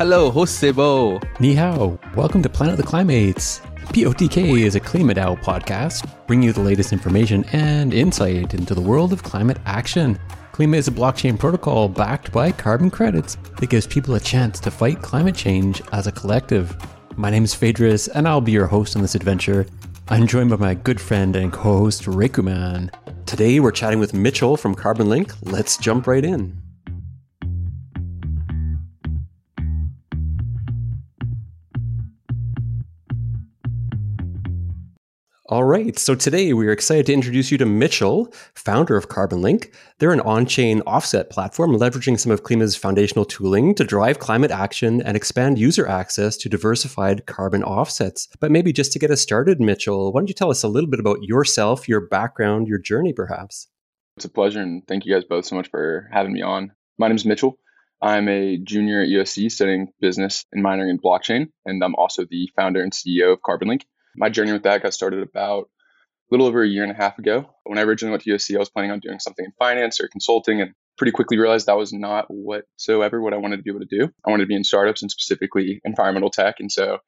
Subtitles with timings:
[0.00, 1.22] Hello, host Sibo.
[1.40, 1.98] Ni hao.
[2.16, 3.60] Welcome to Planet of the Klimates.
[3.92, 9.12] POTK is a KlimaDAO podcast, bringing you the latest information and insight into the world
[9.12, 10.18] of climate action.
[10.52, 14.70] Klima is a blockchain protocol backed by carbon credits that gives people a chance to
[14.70, 16.74] fight climate change as a collective.
[17.16, 19.66] My name is Phaedrus, and I'll be your host on this adventure.
[20.08, 22.88] I'm joined by my good friend and co-host Reikuman.
[23.26, 25.34] Today we're chatting with Mitchell from Carbonlink.
[25.42, 26.59] Let's jump right in.
[35.50, 35.98] All right.
[35.98, 39.74] So today we are excited to introduce you to Mitchell, founder of Carbonlink.
[39.98, 44.52] They're an on chain offset platform leveraging some of Klima's foundational tooling to drive climate
[44.52, 48.28] action and expand user access to diversified carbon offsets.
[48.38, 50.88] But maybe just to get us started, Mitchell, why don't you tell us a little
[50.88, 53.66] bit about yourself, your background, your journey, perhaps?
[54.18, 54.60] It's a pleasure.
[54.60, 56.70] And thank you guys both so much for having me on.
[56.96, 57.58] My name is Mitchell.
[58.00, 61.48] I'm a junior at USC studying business and minoring in blockchain.
[61.66, 63.82] And I'm also the founder and CEO of Carbonlink
[64.16, 65.68] my journey with that got started about
[66.30, 67.50] a little over a year and a half ago.
[67.64, 70.08] When I originally went to USC, I was planning on doing something in finance or
[70.08, 73.80] consulting and pretty quickly realized that was not whatsoever what I wanted to be able
[73.80, 74.12] to do.
[74.24, 76.56] I wanted to be in startups and specifically environmental tech.
[76.60, 76.98] And so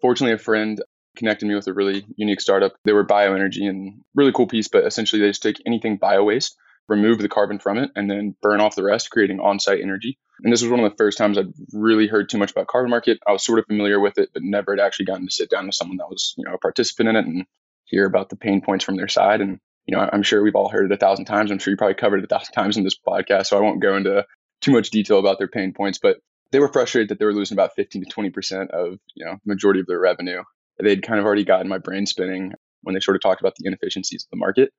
[0.00, 0.80] fortunately, a friend
[1.16, 2.74] connected me with a really unique startup.
[2.84, 6.56] They were bioenergy and really cool piece, but essentially they just take anything bio waste,
[6.90, 10.18] remove the carbon from it, and then burn off the rest, creating on-site energy.
[10.42, 12.90] And this was one of the first times I'd really heard too much about carbon
[12.90, 13.18] market.
[13.26, 15.66] I was sort of familiar with it, but never had actually gotten to sit down
[15.66, 17.46] with someone that was, you know, a participant in it and
[17.84, 19.40] hear about the pain points from their side.
[19.40, 21.50] And, you know, I'm sure we've all heard it a thousand times.
[21.50, 23.46] I'm sure you probably covered it a thousand times in this podcast.
[23.46, 24.26] So I won't go into
[24.60, 26.18] too much detail about their pain points, but
[26.52, 29.80] they were frustrated that they were losing about 15 to 20% of, you know, majority
[29.80, 30.42] of their revenue.
[30.82, 33.66] They'd kind of already gotten my brain spinning when they sort of talked about the
[33.66, 34.72] inefficiencies of the market.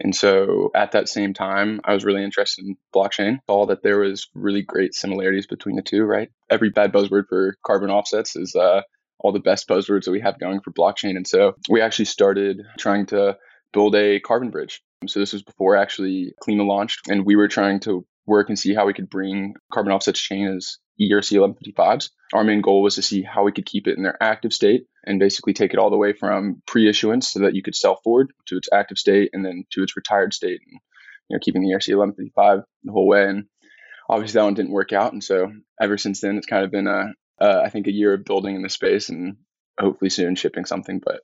[0.00, 3.38] And so at that same time, I was really interested in blockchain.
[3.48, 6.30] Saw that there was really great similarities between the two, right?
[6.50, 8.82] Every bad buzzword for carbon offsets is uh,
[9.20, 11.16] all the best buzzwords that we have going for blockchain.
[11.16, 13.36] And so we actually started trying to
[13.72, 14.82] build a carbon bridge.
[15.06, 18.74] So this was before actually Klima launched, and we were trying to work and see
[18.74, 22.10] how we could bring carbon offsets chain as ERC 1155s.
[22.32, 24.86] Our main goal was to see how we could keep it in their active state
[25.04, 28.32] and basically take it all the way from pre-issuance so that you could sell forward
[28.46, 30.80] to its active state and then to its retired state and
[31.28, 33.46] you know keeping the ERC 1155 the whole way and
[34.08, 36.86] obviously that one didn't work out and so ever since then it's kind of been
[36.86, 39.36] a uh, I think a year of building in the space and
[39.80, 41.22] hopefully soon shipping something but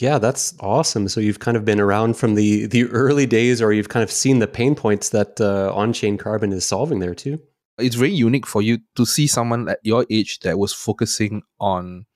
[0.00, 1.08] yeah, that's awesome.
[1.08, 4.10] So you've kind of been around from the the early days, or you've kind of
[4.10, 7.40] seen the pain points that uh, on-chain carbon is solving there too.
[7.78, 12.06] It's very unique for you to see someone at your age that was focusing on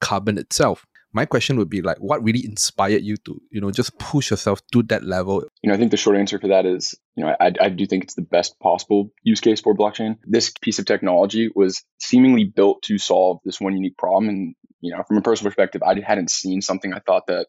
[0.00, 0.86] carbon itself.
[1.12, 4.60] My question would be like, what really inspired you to, you know, just push yourself
[4.72, 5.42] to that level?
[5.60, 7.84] You know, I think the short answer for that is, you know, I, I do
[7.84, 10.18] think it's the best possible use case for blockchain.
[10.24, 14.28] This piece of technology was seemingly built to solve this one unique problem.
[14.28, 17.48] And, you know, from a personal perspective, I hadn't seen something I thought that,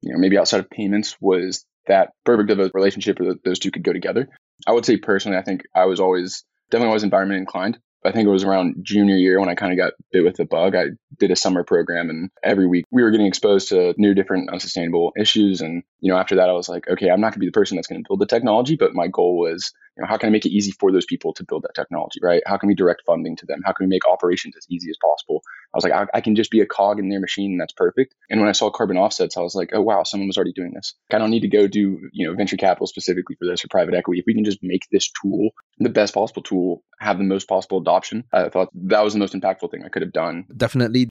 [0.00, 3.72] you know, maybe outside of payments was that perfect of a relationship where those two
[3.72, 4.28] could go together.
[4.68, 7.78] I would say personally, I think I was always definitely always environment inclined.
[8.04, 10.44] I think it was around junior year when I kind of got bit with the
[10.44, 10.74] bug.
[10.74, 10.86] I
[11.18, 15.12] did a summer program and every week we were getting exposed to new different unsustainable
[15.18, 15.60] issues.
[15.60, 17.52] And, you know, after that, I was like, okay, I'm not going to be the
[17.52, 20.28] person that's going to build the technology, but my goal was, you know, how can
[20.28, 22.42] I make it easy for those people to build that technology, right?
[22.46, 23.62] How can we direct funding to them?
[23.64, 25.42] How can we make operations as easy as possible?
[25.74, 27.72] I was like, I, I can just be a cog in their machine and that's
[27.72, 28.14] perfect.
[28.30, 30.72] And when I saw carbon offsets, I was like, oh, wow, someone was already doing
[30.72, 30.94] this.
[31.12, 33.94] I don't need to go do, you know, venture capital specifically for this or private
[33.94, 34.20] equity.
[34.20, 37.80] If we can just make this tool the best possible tool, have the most possible
[37.88, 40.44] adoption, I thought that was the most impactful thing I could have done.
[40.56, 41.08] Definitely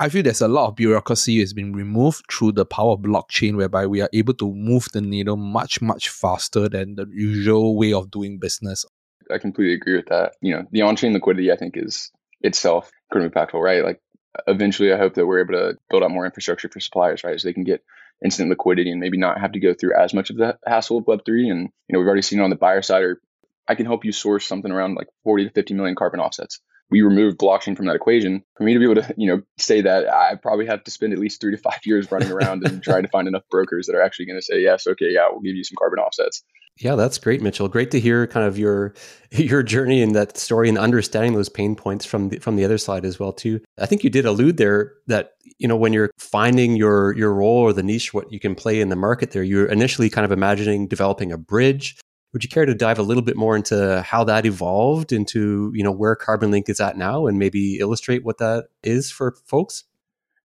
[0.00, 3.54] I feel there's a lot of bureaucracy has been removed through the power of blockchain,
[3.54, 7.92] whereby we are able to move the needle much, much faster than the usual way
[7.92, 8.86] of doing business.
[9.30, 10.32] I completely agree with that.
[10.40, 12.10] You know, the on-chain liquidity, I think, is
[12.40, 13.84] itself incredibly impactful, right?
[13.84, 14.00] Like,
[14.46, 17.38] eventually, I hope that we're able to build out more infrastructure for suppliers, right?
[17.38, 17.84] So they can get
[18.24, 21.04] instant liquidity and maybe not have to go through as much of the hassle of
[21.04, 21.50] Web3.
[21.50, 23.20] And, you know, we've already seen on the buyer side, or
[23.68, 26.60] I can help you source something around like 40 to 50 million carbon offsets
[26.90, 29.80] we removed blockchain from that equation, for me to be able to, you know, say
[29.82, 32.82] that I probably have to spend at least three to five years running around and
[32.82, 35.40] trying to find enough brokers that are actually going to say, yes, okay, yeah, we'll
[35.40, 36.42] give you some carbon offsets.
[36.78, 37.68] Yeah, that's great, Mitchell.
[37.68, 38.94] Great to hear kind of your
[39.30, 42.78] your journey and that story and understanding those pain points from the, from the other
[42.78, 43.60] side as well too.
[43.78, 47.58] I think you did allude there that you know when you're finding your your role
[47.58, 50.32] or the niche what you can play in the market there, you're initially kind of
[50.32, 51.96] imagining developing a bridge
[52.32, 55.82] would you care to dive a little bit more into how that evolved into, you
[55.82, 59.84] know, where Carbonlink is at now and maybe illustrate what that is for folks?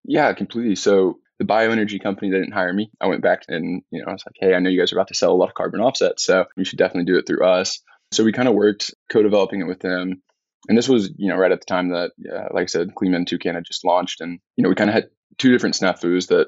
[0.05, 0.77] Yeah, completely.
[0.77, 2.91] So the bioenergy company didn't hire me.
[3.01, 4.97] I went back and, you know, I was like, hey, I know you guys are
[4.97, 7.45] about to sell a lot of carbon offsets, so you should definitely do it through
[7.45, 7.81] us.
[8.13, 10.23] So we kind of worked co-developing it with them.
[10.69, 13.29] And this was, you know, right at the time that, uh, like I said, and
[13.29, 14.21] Toucan had just launched.
[14.21, 16.47] And, you know, we kind of had two different snafus that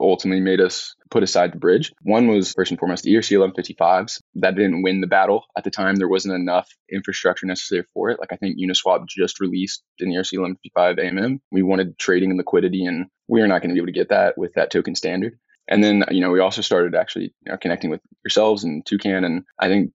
[0.00, 1.92] ultimately made us put aside the bridge.
[2.02, 4.20] One was first and foremost the ERC 1155s.
[4.36, 5.96] That didn't win the battle at the time.
[5.96, 8.20] There wasn't enough infrastructure necessary for it.
[8.20, 11.40] Like I think Uniswap just released an ERC 1155 AMM.
[11.50, 14.10] We wanted trading and liquidity, and we are not going to be able to get
[14.10, 15.38] that with that token standard.
[15.68, 19.24] And then, you know, we also started actually you know, connecting with yourselves and Toucan.
[19.24, 19.92] And I think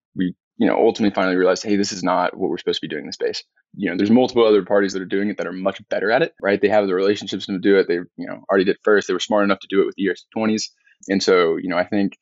[0.57, 3.03] you know, ultimately finally realized, hey, this is not what we're supposed to be doing
[3.03, 3.43] in the space.
[3.75, 6.21] You know, there's multiple other parties that are doing it that are much better at
[6.21, 6.61] it, right?
[6.61, 7.87] They have the relationships to do it.
[7.87, 9.07] They, you know, already did first.
[9.07, 10.69] They were smart enough to do it with the ERC20s.
[11.09, 12.17] And so, you know, I think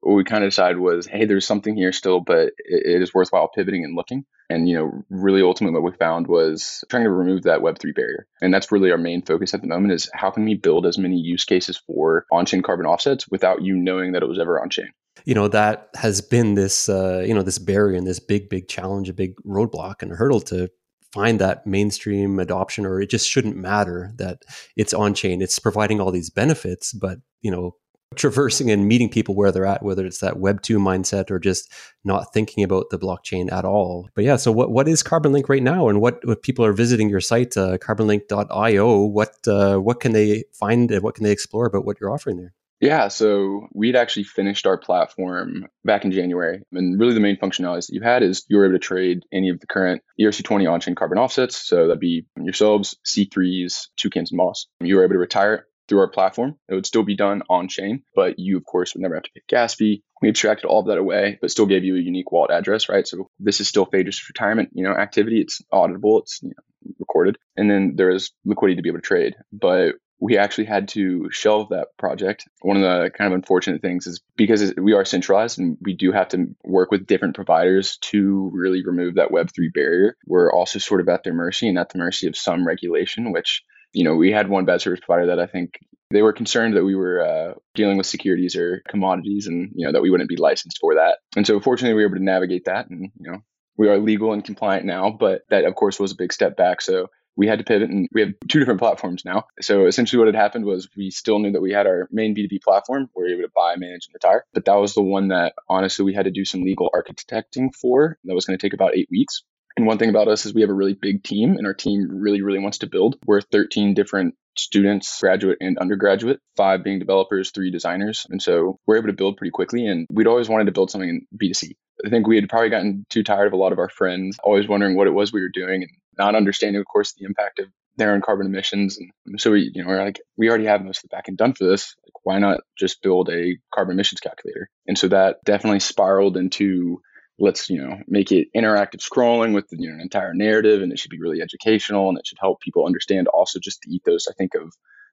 [0.00, 3.14] what we kind of decided was, hey, there's something here still, but it, it is
[3.14, 4.24] worthwhile pivoting and looking.
[4.50, 8.26] And, you know, really ultimately what we found was trying to remove that Web3 barrier.
[8.40, 10.98] And that's really our main focus at the moment is how can we build as
[10.98, 14.90] many use cases for on-chain carbon offsets without you knowing that it was ever on-chain?
[15.24, 18.68] You know, that has been this, uh, you know, this barrier and this big, big
[18.68, 20.70] challenge, a big roadblock and a hurdle to
[21.12, 24.42] find that mainstream adoption or it just shouldn't matter that
[24.76, 27.74] it's on chain it's providing all these benefits but you know
[28.16, 31.72] traversing and meeting people where they're at, whether it's that Web two mindset or just
[32.04, 34.08] not thinking about the blockchain at all.
[34.14, 37.08] But yeah, so what what is CarbonLink right now, and what what people are visiting
[37.08, 39.04] your site, uh, carbonlink.io?
[39.04, 42.38] What uh, what can they find and what can they explore about what you're offering
[42.38, 42.54] there?
[42.80, 46.62] Yeah, so we'd actually finished our platform back in January.
[46.72, 49.48] And really, the main functionalities that you had is you were able to trade any
[49.48, 51.56] of the current ERC20 on chain carbon offsets.
[51.56, 54.68] So that'd be yourselves, C3s, Toucans, and Moss.
[54.80, 56.56] You were able to retire it through our platform.
[56.68, 59.30] It would still be done on chain, but you, of course, would never have to
[59.34, 60.02] pay gas fee.
[60.22, 63.06] We abstracted all of that away, but still gave you a unique wallet address, right?
[63.06, 65.40] So this is still Phaedrus retirement, you know, activity.
[65.40, 69.06] It's auditable, it's you know, recorded, and then there is liquidity to be able to
[69.06, 69.34] trade.
[69.52, 72.48] But we actually had to shelve that project.
[72.62, 76.12] One of the kind of unfortunate things is because we are centralized and we do
[76.12, 80.16] have to work with different providers to really remove that Web3 barrier.
[80.26, 83.62] We're also sort of at their mercy and at the mercy of some regulation, which
[83.92, 85.78] you know, we had one bad service provider that I think
[86.10, 89.92] they were concerned that we were uh, dealing with securities or commodities and, you know,
[89.92, 91.18] that we wouldn't be licensed for that.
[91.36, 93.38] And so fortunately, we were able to navigate that and, you know,
[93.76, 96.80] we are legal and compliant now, but that of course was a big step back.
[96.80, 97.08] So
[97.38, 99.44] we had to pivot and we have two different platforms now.
[99.60, 102.60] So essentially what had happened was we still knew that we had our main B2B
[102.62, 104.44] platform where we were able to buy, manage, and retire.
[104.52, 108.18] But that was the one that honestly we had to do some legal architecting for.
[108.24, 109.44] That was going to take about eight weeks.
[109.76, 112.08] And one thing about us is we have a really big team, and our team
[112.10, 113.14] really, really wants to build.
[113.24, 118.26] We're 13 different students, graduate and undergraduate, five being developers, three designers.
[118.28, 119.86] And so we're able to build pretty quickly.
[119.86, 121.76] And we'd always wanted to build something in B2C.
[122.04, 124.68] I think we had probably gotten too tired of a lot of our friends always
[124.68, 127.66] wondering what it was we were doing and not understanding, of course, the impact of
[127.96, 128.98] their own carbon emissions.
[128.98, 131.54] And so we, you know, we're like, we already have most of the backend done
[131.54, 131.94] for this.
[132.04, 134.70] Like, why not just build a carbon emissions calculator?
[134.86, 137.00] And so that definitely spiraled into
[137.38, 140.98] let's you know make it interactive scrolling with you know an entire narrative and it
[140.98, 144.32] should be really educational and it should help people understand also just the ethos i
[144.32, 144.72] think of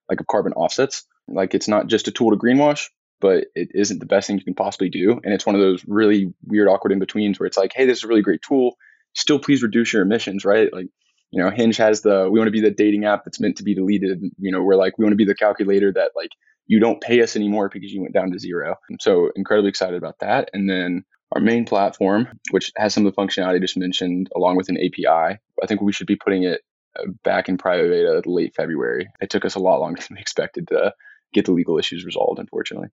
[0.09, 2.87] like of carbon offsets like it's not just a tool to greenwash
[3.21, 5.83] but it isn't the best thing you can possibly do and it's one of those
[5.87, 8.75] really weird awkward in betweens where it's like hey this is a really great tool
[9.13, 10.87] still please reduce your emissions right like
[11.31, 13.63] you know hinge has the we want to be the dating app that's meant to
[13.63, 16.31] be deleted you know we're like we want to be the calculator that like
[16.67, 19.97] you don't pay us anymore because you went down to zero and so incredibly excited
[19.97, 21.03] about that and then
[21.35, 24.77] our main platform, which has some of the functionality I just mentioned, along with an
[24.77, 25.37] API.
[25.61, 26.61] I think we should be putting it
[26.97, 29.07] uh, back in private beta late February.
[29.19, 30.93] It took us a lot longer than we expected to
[31.33, 32.89] get the legal issues resolved, unfortunately.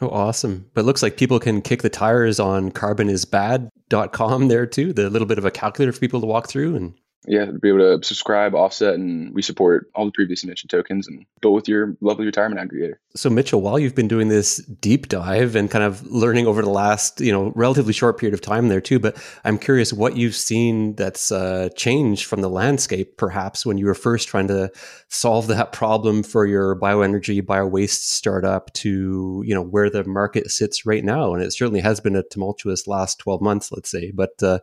[0.00, 0.70] Oh, awesome.
[0.72, 4.92] But it looks like people can kick the tires on carbonisbad.com there too.
[4.92, 6.94] The little bit of a calculator for people to walk through and
[7.26, 11.26] yeah, be able to subscribe, offset, and we support all the previously mentioned tokens and
[11.42, 12.94] build with your lovely retirement aggregator.
[13.14, 16.70] So, Mitchell, while you've been doing this deep dive and kind of learning over the
[16.70, 20.34] last, you know, relatively short period of time there too, but I'm curious what you've
[20.34, 24.72] seen that's uh, changed from the landscape, perhaps when you were first trying to
[25.08, 30.86] solve that problem for your bioenergy, biowaste startup to, you know, where the market sits
[30.86, 31.34] right now.
[31.34, 34.10] And it certainly has been a tumultuous last 12 months, let's say.
[34.10, 34.60] But uh,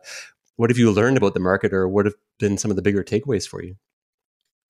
[0.58, 3.04] what have you learned about the market, or what have been some of the bigger
[3.04, 3.76] takeaways for you?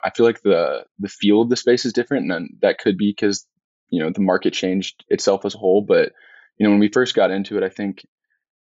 [0.04, 3.11] I feel like the the feel of the space is different, and that could be
[3.11, 3.47] because
[3.88, 5.80] you know the market changed itself as a whole.
[5.80, 6.12] But
[6.59, 8.07] you know when we first got into it, I think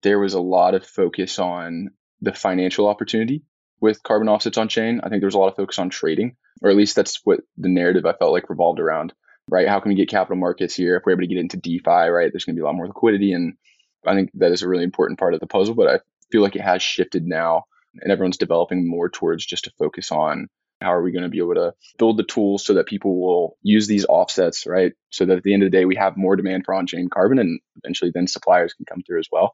[0.02, 1.90] there was a lot of focus on
[2.22, 3.44] the financial opportunity
[3.82, 5.02] with carbon offsets on chain.
[5.04, 7.40] I think there was a lot of focus on trading, or at least that's what
[7.58, 9.12] the narrative I felt like revolved around.
[9.46, 9.68] Right?
[9.68, 10.96] How can we get capital markets here?
[10.96, 12.30] If we're able to get into DeFi, right?
[12.32, 13.58] There's going to be a lot more liquidity, and
[14.06, 15.74] I think that is a really important part of the puzzle.
[15.74, 15.98] But I
[16.30, 17.64] feel like it has shifted now
[18.00, 20.48] and everyone's developing more towards just to focus on
[20.80, 23.56] how are we going to be able to build the tools so that people will
[23.62, 24.92] use these offsets, right?
[25.10, 27.10] So that at the end of the day, we have more demand for on chain
[27.10, 29.52] carbon and eventually then suppliers can come through as well.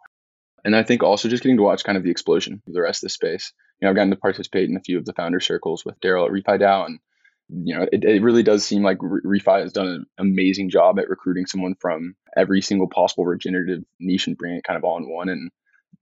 [0.65, 3.03] And I think also just getting to watch kind of the explosion of the rest
[3.03, 3.53] of the space.
[3.81, 6.27] you know, I've gotten to participate in a few of the founder circles with Daryl
[6.27, 6.99] at RefiDAO, and
[7.49, 11.09] you know, it, it really does seem like Refi has done an amazing job at
[11.09, 15.09] recruiting someone from every single possible regenerative niche and bringing it kind of all in
[15.09, 15.29] one.
[15.29, 15.51] And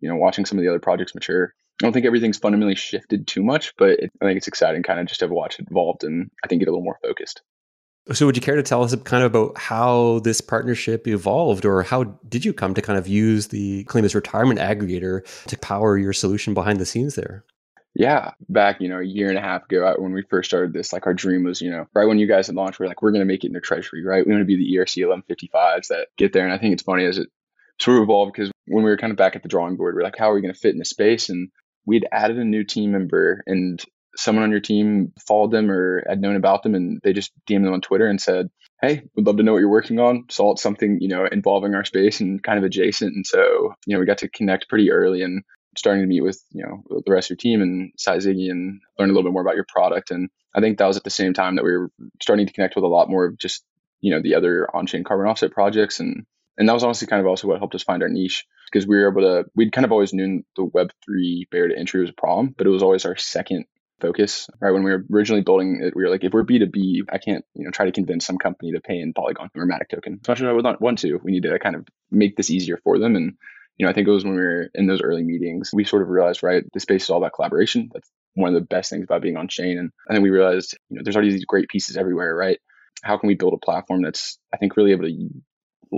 [0.04, 3.26] you know, watching some of the other projects mature, I don't think everything's fundamentally shifted
[3.26, 6.04] too much, but it, I think it's exciting kind of just to watch it evolved
[6.04, 7.40] and I think get a little more focused.
[8.12, 11.82] So, would you care to tell us kind of about how this partnership evolved, or
[11.82, 16.12] how did you come to kind of use the Klima's retirement aggregator to power your
[16.12, 17.46] solution behind the scenes there?
[17.94, 20.74] Yeah, back you know a year and a half ago uh, when we first started
[20.74, 22.88] this, like our dream was you know right when you guys had launched, we are
[22.88, 24.26] like we're going to make it into Treasury, right?
[24.26, 27.06] We want to be the ERC 1155s that get there, and I think it's funny
[27.06, 27.30] as it
[27.80, 30.00] sort of evolved because when we were kind of back at the drawing board, we
[30.00, 31.28] are like, how are we going to fit in the space?
[31.28, 31.50] And
[31.86, 33.82] we'd added a new team member, and
[34.16, 37.64] someone on your team followed them or had known about them and they just DM'd
[37.64, 38.48] them on Twitter and said,
[38.80, 40.26] Hey, we'd love to know what you're working on.
[40.30, 43.14] Saw it's something, you know, involving our space and kind of adjacent.
[43.14, 45.42] And so, you know, we got to connect pretty early and
[45.76, 48.80] starting to meet with, you know, the rest of your team and Sai Ziggy and
[48.98, 50.10] learn a little bit more about your product.
[50.10, 51.90] And I think that was at the same time that we were
[52.22, 53.64] starting to connect with a lot more of just,
[54.00, 56.26] you know, the other on-chain carbon offset projects and
[56.58, 58.96] and that was honestly kind of also what helped us find our niche because we
[58.96, 62.14] were able to we'd kind of always known the web3 barrier to entry was a
[62.14, 63.66] problem but it was always our second
[64.00, 64.72] focus, right?
[64.72, 67.64] When we were originally building it, we were like, if we're B2B, I can't, you
[67.64, 70.20] know, try to convince some company to pay in Polygon or Matic token.
[70.22, 72.50] As much as I would not want to, we need to kind of make this
[72.50, 73.16] easier for them.
[73.16, 73.34] And,
[73.76, 76.02] you know, I think it was when we were in those early meetings, we sort
[76.02, 77.90] of realized, right, the space is all about collaboration.
[77.92, 79.78] That's one of the best things about being on chain.
[79.78, 82.58] And, and then we realized, you know, there's already these great pieces everywhere, right?
[83.02, 85.28] How can we build a platform that's, I think, really able to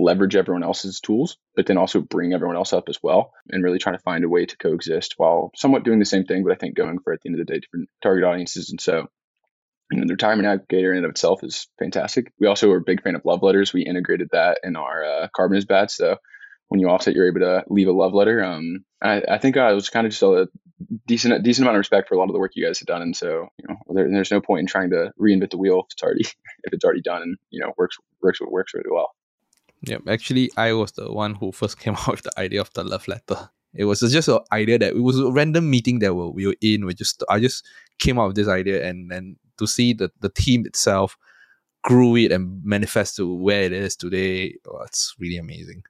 [0.03, 3.79] leverage everyone else's tools, but then also bring everyone else up as well and really
[3.79, 6.55] trying to find a way to coexist while somewhat doing the same thing, but I
[6.55, 8.69] think going for at the end of the day different target audiences.
[8.69, 9.07] And so
[9.91, 12.31] you know, the retirement aggregator in and of itself is fantastic.
[12.39, 13.73] We also are a big fan of love letters.
[13.73, 15.91] We integrated that in our uh, carbon is bad.
[15.91, 16.17] So
[16.67, 18.43] when you offset, you're able to leave a love letter.
[18.43, 20.47] Um, I, I think I was kind of just a
[21.07, 23.01] decent decent amount of respect for a lot of the work you guys have done.
[23.01, 25.93] And so, you know, there, there's no point in trying to reinvent the wheel if
[25.93, 26.21] it's already
[26.63, 29.11] if it's already done and you know works works what works really well.
[29.81, 32.83] Yeah, actually, I was the one who first came out with the idea of the
[32.83, 33.49] love letter.
[33.73, 36.85] It was just an idea that it was a random meeting that we were in.
[36.85, 37.65] We just I just
[37.99, 41.17] came out with this idea, and then to see the the team itself
[41.83, 45.83] grew it and manifest to where it is today, oh, it's really amazing.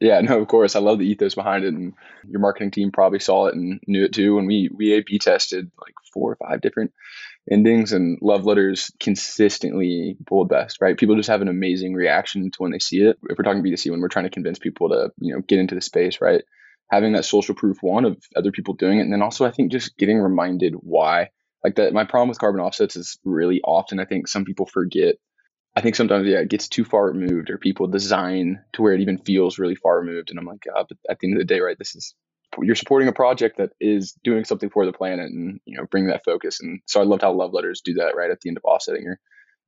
[0.00, 0.76] Yeah, no, of course.
[0.76, 1.92] I love the ethos behind it, and
[2.28, 4.38] your marketing team probably saw it and knew it too.
[4.38, 6.92] And we we A/B tested like four or five different
[7.50, 10.96] endings and love letters consistently pull the best, right?
[10.96, 13.18] People just have an amazing reaction to when they see it.
[13.28, 15.74] If we're talking B2C, when we're trying to convince people to, you know, get into
[15.74, 16.42] the space, right?
[16.90, 19.02] Having that social proof one of other people doing it.
[19.02, 21.28] And then also I think just getting reminded why.
[21.64, 25.16] Like that my problem with carbon offsets is really often I think some people forget.
[25.74, 29.00] I think sometimes yeah, it gets too far removed or people design to where it
[29.00, 30.30] even feels really far removed.
[30.30, 32.14] And I'm like, God, but at the end of the day, right, this is
[32.62, 36.06] you're supporting a project that is doing something for the planet and you know bring
[36.06, 36.60] that focus.
[36.60, 39.02] And so i loved how love letters do that right at the end of offsetting
[39.02, 39.14] you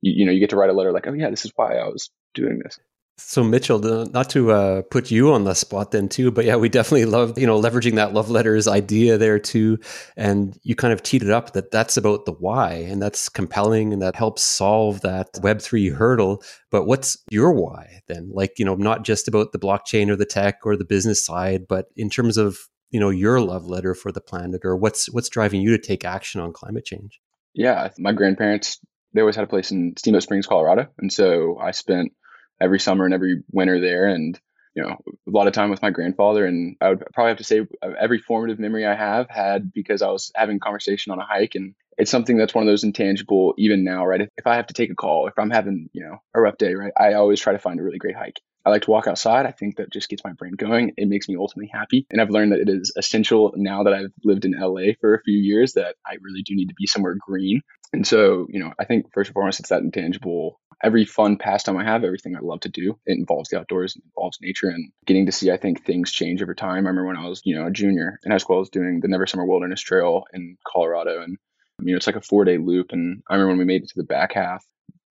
[0.03, 1.89] you know you get to write a letter like oh yeah this is why i
[1.89, 2.79] was doing this
[3.23, 6.69] so Mitchell, not to uh, put you on the spot then too, but yeah, we
[6.69, 9.79] definitely love you know leveraging that love letters idea there too,
[10.17, 13.93] and you kind of teed it up that that's about the why, and that's compelling,
[13.93, 16.43] and that helps solve that Web three hurdle.
[16.71, 18.31] But what's your why then?
[18.33, 21.67] Like you know, not just about the blockchain or the tech or the business side,
[21.69, 22.59] but in terms of
[22.91, 26.05] you know your love letter for the planet, or what's what's driving you to take
[26.05, 27.21] action on climate change?
[27.55, 28.81] Yeah, my grandparents
[29.13, 32.13] they always had a place in Steamboat Springs, Colorado, and so I spent
[32.61, 34.39] every summer and every winter there and
[34.75, 37.45] you know a lot of time with my grandfather and i would probably have to
[37.45, 41.27] say uh, every formative memory i have had because i was having conversation on a
[41.27, 44.57] hike and it's something that's one of those intangible even now right if, if i
[44.57, 47.15] have to take a call if i'm having you know a rough day right i
[47.15, 49.47] always try to find a really great hike I like to walk outside.
[49.47, 50.93] I think that just gets my brain going.
[50.97, 52.07] It makes me ultimately happy.
[52.11, 55.23] And I've learned that it is essential now that I've lived in LA for a
[55.23, 57.63] few years that I really do need to be somewhere green.
[57.93, 61.77] And so, you know, I think first and foremost, it's that intangible every fun pastime
[61.77, 64.91] I have, everything I love to do, it involves the outdoors, it involves nature and
[65.07, 66.87] getting to see, I think, things change over time.
[66.87, 69.01] I remember when I was, you know, a junior in high school, I was doing
[69.01, 71.23] the Never Summer Wilderness Trail in Colorado.
[71.23, 71.37] And,
[71.83, 72.93] you know, it's like a four day loop.
[72.93, 74.65] And I remember when we made it to the back half,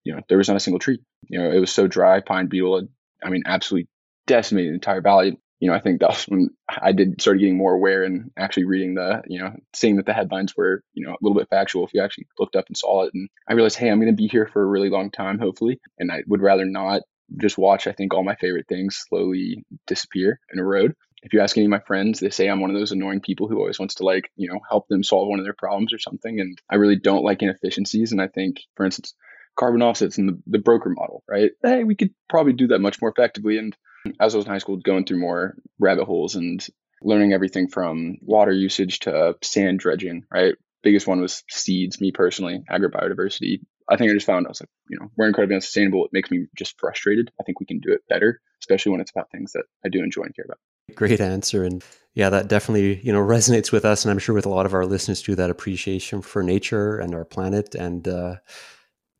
[0.03, 0.99] you know, there was not a single tree.
[1.27, 2.87] You know, it was so dry, pine beetle had,
[3.23, 3.89] I mean, absolutely
[4.25, 7.57] decimated the entire valley you know, I think that was when I did started getting
[7.57, 11.13] more aware and actually reading the, you know, seeing that the headlines were, you know,
[11.13, 13.11] a little bit factual if you actually looked up and saw it.
[13.13, 15.79] And I realized, hey, I'm going to be here for a really long time, hopefully.
[15.97, 17.01] And I would rather not
[17.37, 20.93] just watch, I think, all my favorite things slowly disappear and erode.
[21.21, 23.49] If you ask any of my friends, they say I'm one of those annoying people
[23.49, 25.99] who always wants to like, you know, help them solve one of their problems or
[25.99, 26.39] something.
[26.39, 28.13] And I really don't like inefficiencies.
[28.13, 29.13] And I think, for instance,
[29.57, 31.51] carbon offsets and the, the broker model, right?
[31.61, 33.57] Hey, we could probably do that much more effectively.
[33.57, 33.75] And
[34.19, 36.65] as I was in high school, going through more rabbit holes and
[37.01, 40.55] learning everything from water usage to sand dredging, right?
[40.83, 43.61] Biggest one was seeds, me personally, agrobiodiversity.
[43.89, 46.05] I think I just found I was like, you know, we're incredibly unsustainable.
[46.05, 47.31] It makes me just frustrated.
[47.39, 50.03] I think we can do it better, especially when it's about things that I do
[50.03, 50.59] enjoy and care about.
[50.95, 51.63] Great answer.
[51.63, 54.03] And yeah, that definitely, you know, resonates with us.
[54.03, 57.13] And I'm sure with a lot of our listeners too, that appreciation for nature and
[57.13, 57.75] our planet.
[57.75, 58.35] And uh,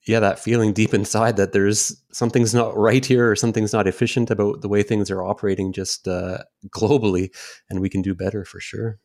[0.09, 4.31] yeah, that feeling deep inside that there's something's not right here or something's not efficient
[4.31, 6.39] about the way things are operating just uh,
[6.69, 7.29] globally.
[7.69, 8.97] And we can do better for sure.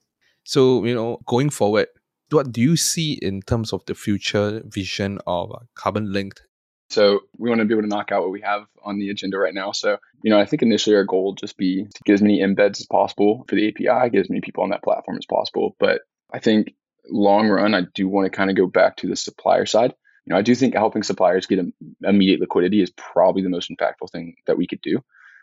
[0.44, 1.88] So, you know, going forward,
[2.30, 6.42] what do you see in terms of the future vision of uh, Carbon Linked
[6.90, 9.38] so we want to be able to knock out what we have on the agenda
[9.38, 9.72] right now.
[9.72, 12.40] So, you know, I think initially our goal would just be to get as many
[12.40, 15.74] embeds as possible for the API, get as many people on that platform as possible.
[15.80, 16.74] But I think
[17.10, 19.94] long run, I do want to kind of go back to the supplier side.
[20.26, 21.64] You know, I do think helping suppliers get
[22.02, 25.00] immediate liquidity is probably the most impactful thing that we could do.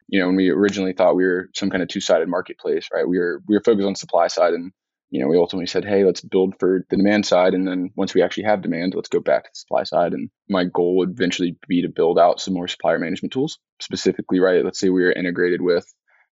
[0.08, 3.08] You know, when we originally thought we were some kind of two-sided marketplace, right?
[3.08, 4.72] We were we were focused on supply side and
[5.12, 7.54] you know, we ultimately said, hey, let's build for the demand side.
[7.54, 10.14] And then once we actually have demand, let's go back to the supply side.
[10.14, 14.40] And my goal would eventually be to build out some more supplier management tools, specifically,
[14.40, 14.64] right?
[14.64, 15.86] Let's say we are integrated with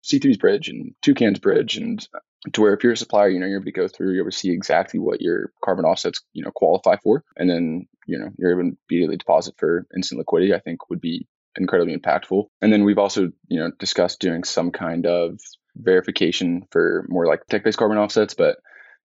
[0.06, 2.08] C3's bridge and Toucan's bridge and
[2.54, 4.32] to where if you're a supplier, you know, you're able to go through, you're able
[4.32, 7.24] to see exactly what your carbon offsets, you know, qualify for.
[7.36, 11.02] And then, you know, you're able to immediately deposit for instant liquidity, I think would
[11.02, 11.28] be
[11.58, 12.46] incredibly impactful.
[12.62, 15.40] And then we've also, you know, discussed doing some kind of
[15.76, 18.58] verification for more like tech-based carbon offsets, but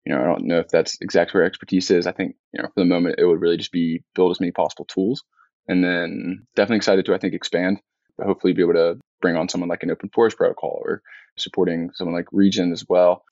[0.06, 2.08] you know, I don't know if that's exactly where expertise is.
[2.08, 4.52] I think, you know, for the moment, it would really just be build as many
[4.52, 5.24] possible tools.
[5.68, 7.80] And then definitely excited to, I think, expand,
[8.22, 11.02] hopefully be able to bring on someone like an open forest protocol or
[11.38, 13.24] supporting someone like Regen as well.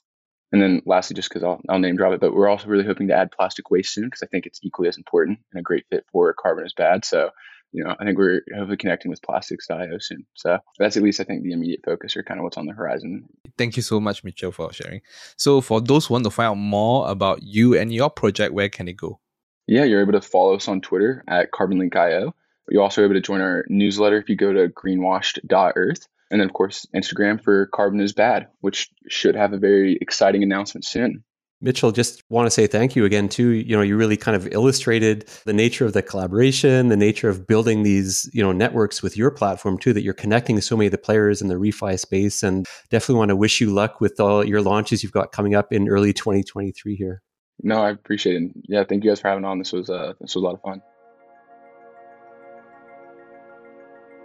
[0.52, 3.08] And then lastly, just because I'll, I'll, name drop it, but we're also really hoping
[3.08, 5.86] to add plastic waste soon because I think it's equally as important and a great
[5.90, 7.06] fit for carbon is bad.
[7.06, 7.32] So
[7.72, 10.26] you know, I think we're hopefully connecting with plastics.io soon.
[10.34, 12.74] So that's at least, I think, the immediate focus or kind of what's on the
[12.74, 13.26] horizon.
[13.58, 15.02] Thank you so much, Mitchell, for sharing.
[15.38, 18.70] So for those who want to find out more about you and your project, where
[18.70, 19.20] can they go?
[19.68, 22.34] Yeah, you're able to follow us on Twitter at CarbonLink.io.
[22.70, 26.08] You're also able to join our newsletter if you go to greenwashed.earth.
[26.30, 30.44] And then, of course, Instagram for Carbon is Bad, which should have a very exciting
[30.44, 31.24] announcement soon.
[31.64, 33.50] Mitchell, just want to say thank you again too.
[33.50, 37.46] You know, you really kind of illustrated the nature of the collaboration, the nature of
[37.46, 40.92] building these, you know, networks with your platform too, that you're connecting so many of
[40.92, 42.42] the players in the refi space.
[42.42, 45.72] And definitely want to wish you luck with all your launches you've got coming up
[45.72, 47.22] in early 2023 here.
[47.62, 48.52] No, I appreciate it.
[48.68, 49.60] Yeah, thank you guys for having on.
[49.60, 50.82] This was uh this was a lot of fun.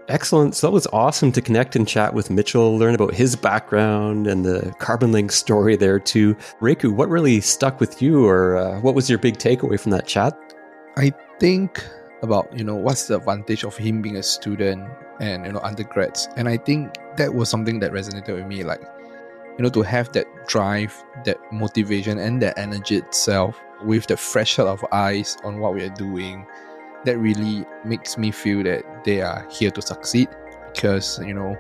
[0.09, 0.55] Excellent.
[0.55, 4.45] So that was awesome to connect and chat with Mitchell, learn about his background and
[4.45, 6.37] the Carbonlink story there too.
[6.61, 10.07] Reku, what really stuck with you or uh, what was your big takeaway from that
[10.07, 10.39] chat?
[10.97, 11.85] I think
[12.23, 14.89] about, you know, what's the advantage of him being a student
[15.21, 16.29] and, you know, undergrads.
[16.37, 18.63] And I think that was something that resonated with me.
[18.63, 18.83] Like,
[19.59, 24.55] you know, to have that drive, that motivation, and that energy itself with the fresh
[24.55, 26.47] set of eyes on what we are doing
[27.07, 30.29] that really makes me feel that they are here to succeed
[30.75, 31.57] because you know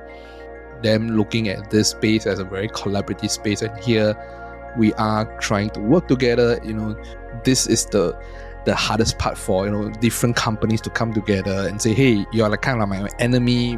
[0.82, 4.14] them looking at this space as a very collaborative space and here
[4.76, 6.94] we are trying to work together you know
[7.44, 8.16] this is the
[8.66, 12.48] the hardest part for you know different companies to come together and say hey you're
[12.48, 13.76] like kind of like my enemy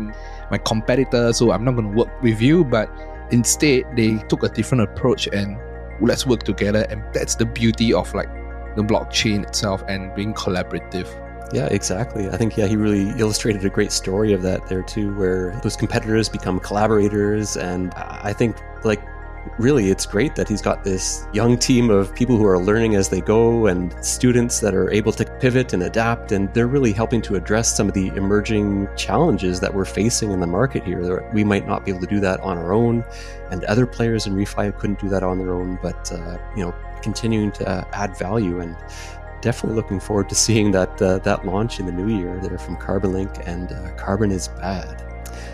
[0.51, 2.65] my competitor so i'm not going to work with you.
[2.65, 2.91] But
[3.31, 5.59] instead they took a different approach and
[6.01, 8.29] let's work together and that's the beauty of like
[8.77, 11.09] the blockchain itself and being collaborative
[11.53, 12.29] yeah, exactly.
[12.29, 15.77] I think yeah, he really illustrated a great story of that there too, where those
[15.77, 19.01] competitors become collaborators, and I think like
[19.59, 23.09] really it's great that he's got this young team of people who are learning as
[23.09, 27.23] they go and students that are able to pivot and adapt and they're really helping
[27.23, 31.45] to address some of the emerging challenges that we're facing in the market here we
[31.45, 33.05] might not be able to do that on our own
[33.51, 36.75] and other players in refi couldn't do that on their own but uh, you know
[37.03, 38.77] continuing to add value and
[39.41, 42.77] definitely looking forward to seeing that uh, that launch in the new year there from
[42.77, 45.05] Carbonlink and uh, Carbon is bad.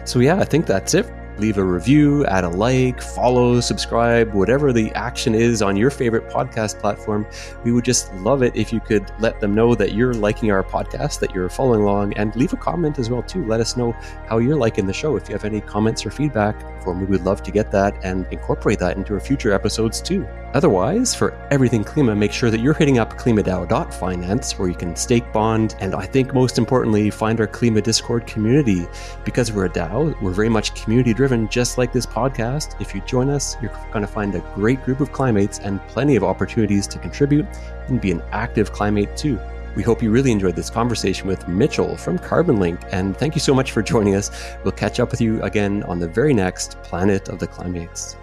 [0.05, 4.73] So yeah, I think that's it leave a review, add a like, follow, subscribe, whatever
[4.73, 7.27] the action is on your favorite podcast platform.
[7.65, 10.63] We would just love it if you could let them know that you're liking our
[10.63, 13.45] podcast, that you're following along, and leave a comment as well too.
[13.47, 13.93] Let us know
[14.29, 15.17] how you're liking the show.
[15.17, 18.27] If you have any comments or feedback for me, we'd love to get that and
[18.31, 20.27] incorporate that into our future episodes too.
[20.55, 25.33] Otherwise, for everything Klima, make sure that you're hitting up klimadao.finance where you can stake
[25.33, 28.87] bond and I think most importantly, find our Klima Discord community.
[29.25, 32.81] Because we're a DAO, we're very much community driven just like this podcast.
[32.81, 36.15] If you join us, you're going to find a great group of Klimates and plenty
[36.15, 37.47] of opportunities to contribute
[37.89, 39.41] and be an active climate too.
[39.75, 43.55] We hope you really enjoyed this conversation with Mitchell from Carbonlink, and thank you so
[43.55, 44.31] much for joining us.
[44.63, 48.15] We'll catch up with you again on the very next Planet of the Klimates.